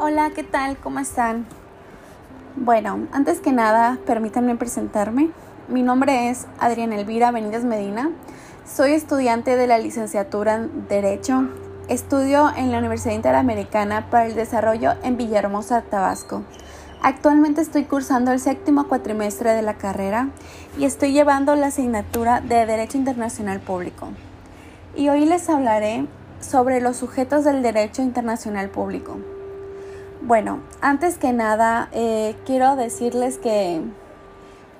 [0.00, 0.76] Hola, ¿qué tal?
[0.76, 1.44] ¿Cómo están?
[2.54, 5.30] Bueno, antes que nada, permítanme presentarme.
[5.66, 8.12] Mi nombre es Adriana Elvira Benítez Medina.
[8.64, 11.48] Soy estudiante de la licenciatura en Derecho.
[11.88, 16.44] Estudio en la Universidad Interamericana para el Desarrollo en Villahermosa, Tabasco.
[17.02, 20.28] Actualmente estoy cursando el séptimo cuatrimestre de la carrera
[20.78, 24.10] y estoy llevando la asignatura de Derecho Internacional Público.
[24.94, 26.06] Y hoy les hablaré
[26.38, 29.18] sobre los sujetos del derecho internacional público.
[30.28, 33.80] Bueno, antes que nada, eh, quiero decirles que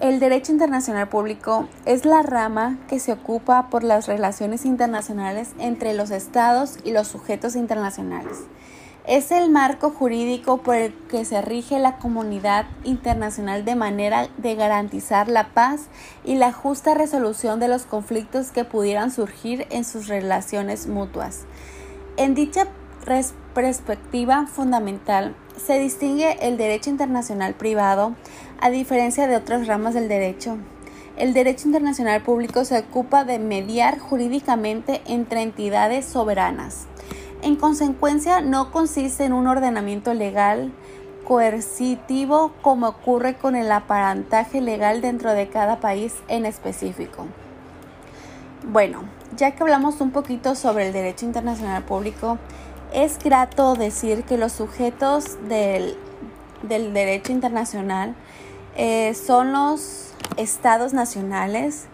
[0.00, 5.92] el derecho internacional público es la rama que se ocupa por las relaciones internacionales entre
[5.92, 8.38] los estados y los sujetos internacionales.
[9.06, 14.54] Es el marco jurídico por el que se rige la comunidad internacional de manera de
[14.54, 15.88] garantizar la paz
[16.24, 21.40] y la justa resolución de los conflictos que pudieran surgir en sus relaciones mutuas.
[22.16, 22.66] En dicha
[23.54, 28.14] perspectiva fundamental se distingue el derecho internacional privado
[28.60, 30.58] a diferencia de otras ramas del derecho.
[31.16, 36.88] El derecho internacional público se ocupa de mediar jurídicamente entre entidades soberanas
[37.44, 40.72] en consecuencia, no consiste en un ordenamiento legal
[41.26, 47.26] coercitivo como ocurre con el aparantaje legal dentro de cada país en específico.
[48.66, 49.02] Bueno,
[49.36, 52.38] ya que hablamos un poquito sobre el derecho internacional público,
[52.94, 55.96] es grato decir que los sujetos del,
[56.62, 58.14] derecho internacional
[58.76, 61.86] eh, son los estados nacionales,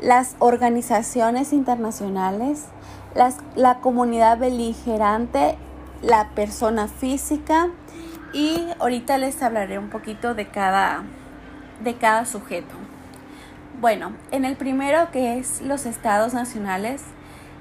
[0.00, 2.64] las organizaciones internacionales,
[3.54, 5.56] la comunidad beligerante,
[6.02, 7.68] la persona física
[8.32, 11.04] y ahorita les hablaré un poquito de cada,
[11.82, 12.74] de cada sujeto.
[13.80, 17.02] Bueno, en el primero que es los estados nacionales,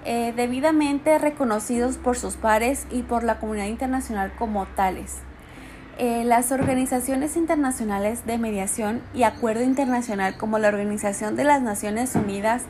[0.06, 5.18] eh, debidamente reconocidos por sus pares y por la comunidad internacional como tales.
[5.98, 12.16] Eh, las organizaciones internacionales de mediación y acuerdo internacional como la Organización de las Naciones
[12.16, 12.64] Unidas,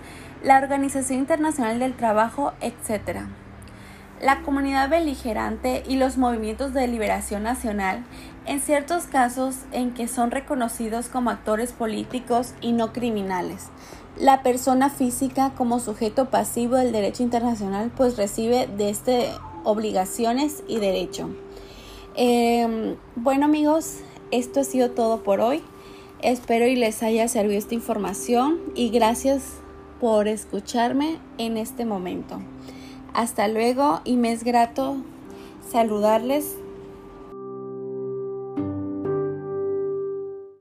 [0.43, 3.21] la Organización Internacional del Trabajo, etc.
[4.21, 8.05] La comunidad beligerante y los movimientos de liberación nacional,
[8.45, 13.69] en ciertos casos en que son reconocidos como actores políticos y no criminales.
[14.17, 19.29] La persona física como sujeto pasivo del derecho internacional pues recibe de este
[19.65, 21.29] obligaciones y derecho.
[22.15, 23.97] Em, bueno amigos,
[24.31, 25.61] esto ha sido todo por hoy.
[26.21, 29.43] Espero y les haya servido esta información y gracias
[29.99, 32.39] por escucharme en este momento.
[33.13, 34.95] Hasta luego y me es grato
[35.69, 36.55] saludarles